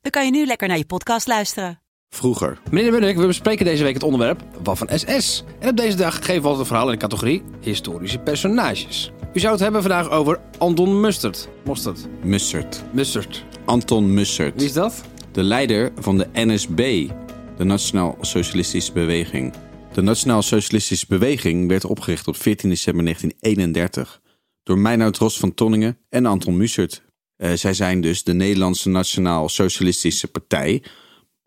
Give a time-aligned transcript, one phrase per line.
[0.00, 1.80] dan kan je nu lekker naar je podcast luisteren.
[2.08, 2.58] Vroeger.
[2.70, 5.44] Meneer de Munnik, we bespreken deze week het onderwerp Wat van SS.
[5.58, 9.12] En op deze dag geven we altijd een verhaal in de categorie Historische personages.
[9.32, 11.48] U zou het hebben vandaag over Anton Mustert.
[11.64, 12.08] Mostert.
[12.22, 12.82] Mussert.
[12.92, 13.44] Mustert.
[13.64, 14.54] Anton Mussert.
[14.54, 15.04] Wie is dat?
[15.32, 17.08] De leider van de NSB,
[17.56, 19.54] de Nationaal Socialistische Beweging.
[19.92, 24.20] De Nationaal Socialistische Beweging werd opgericht op 14 december 1931
[24.62, 27.02] door Meinoud Ros van Tonningen en Anton Mussert.
[27.40, 30.82] Eh, zij zijn dus de Nederlandse Nationaal Socialistische Partij.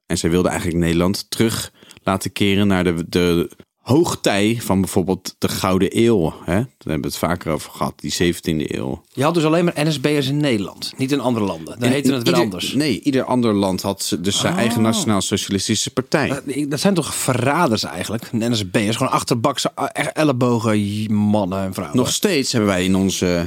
[0.05, 1.71] En zij wilden eigenlijk Nederland terug
[2.03, 3.51] laten keren naar de, de
[3.83, 6.33] hoogtij van bijvoorbeeld de Gouden Eeuw.
[6.45, 6.53] Hè?
[6.53, 9.03] Daar hebben we het vaker over gehad, die 17e eeuw.
[9.13, 11.79] Je had dus alleen maar NSB'ers in Nederland, niet in andere landen.
[11.79, 12.73] Dan heette het weer Ieder- anders.
[12.73, 14.83] Nee, ieder ander land had dus zijn eigen Oh.
[14.83, 16.41] Nationaal Socialistische Partij.
[16.67, 18.31] Dat zijn toch verraders eigenlijk?
[18.31, 19.71] NSB'ers, gewoon achterbakse
[20.13, 21.97] ellebogen mannen en vrouwen.
[21.97, 23.45] Nog steeds hebben wij in onze,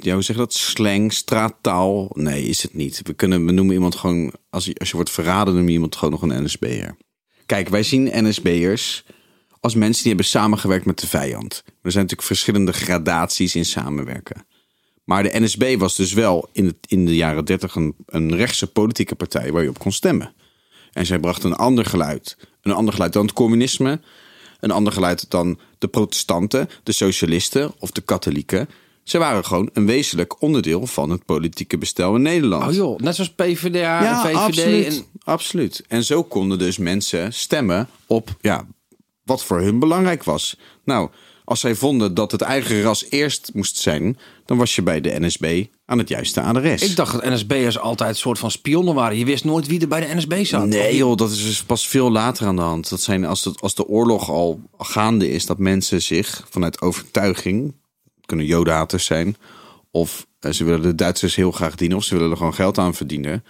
[0.00, 2.08] ja, hoe zeg je dat, slang, straattaal.
[2.12, 3.00] Nee, is het niet.
[3.04, 5.96] We, kunnen, we noemen iemand gewoon, als je, als je wordt verraden, noem je iemand
[5.96, 6.96] gewoon nog een NSB'er.
[7.46, 9.04] Kijk, wij zien NSB'ers
[9.60, 11.62] als mensen die hebben samengewerkt met de vijand.
[11.64, 14.46] Er zijn natuurlijk verschillende gradaties in samenwerken.
[15.04, 18.66] Maar de NSB was dus wel in, het, in de jaren 30 een, een rechtse
[18.66, 20.32] politieke partij waar je op kon stemmen.
[20.92, 22.36] En zij bracht een ander geluid.
[22.62, 24.00] Een ander geluid dan het communisme.
[24.60, 28.68] Een ander geluid dan de protestanten, de socialisten of de katholieken.
[29.02, 32.66] Ze waren gewoon een wezenlijk onderdeel van het politieke bestel in Nederland.
[32.66, 34.36] Oh joh, net zoals PvdA en VVD.
[34.36, 34.86] absoluut.
[34.86, 35.84] En, absoluut.
[35.88, 38.66] En zo konden dus mensen stemmen op ja,
[39.30, 40.56] wat voor hun belangrijk was.
[40.84, 41.10] Nou,
[41.44, 45.20] als zij vonden dat het eigen ras eerst moest zijn, dan was je bij de
[45.20, 46.82] NSB aan het juiste adres.
[46.82, 49.18] ik dacht dat NSB'ers altijd een soort van spionnen waren.
[49.18, 50.66] Je wist nooit wie er bij de NSB zat.
[50.66, 52.88] Nee joh, dat is dus pas veel later aan de hand.
[52.88, 57.74] Dat zijn als, het, als de oorlog al gaande is, dat mensen zich vanuit overtuiging,
[58.26, 59.36] kunnen jodenhaters zijn,
[59.90, 62.78] of eh, ze willen de Duitsers heel graag dienen, of ze willen er gewoon geld
[62.78, 63.44] aan verdienen,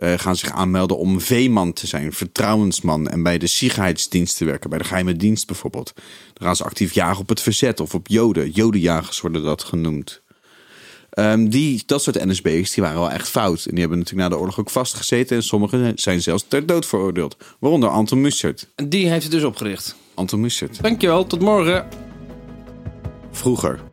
[0.00, 4.70] eh, gaan zich aanmelden om veeman te zijn, vertrouwensman en bij de Sicherheidsdienst te werken,
[4.70, 5.92] bij de geheime dienst bijvoorbeeld.
[6.32, 8.50] Dan gaan ze actief jagen op het verzet of op joden.
[8.50, 10.22] Jodenjagers worden dat genoemd.
[11.10, 13.64] Ehm, die, dat soort NSB'ers die waren wel echt fout.
[13.64, 15.36] En die hebben natuurlijk na de oorlog ook vastgezeten.
[15.36, 17.36] En sommigen zijn zelfs ter dood veroordeeld.
[17.58, 18.66] Waaronder Anton Mussert.
[18.74, 19.96] En die heeft het dus opgericht.
[20.14, 20.82] Anton Mussert.
[20.82, 21.88] Dankjewel, tot morgen.
[23.30, 23.89] Vroeger.